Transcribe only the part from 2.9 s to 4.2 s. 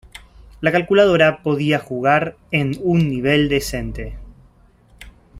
nivel decente.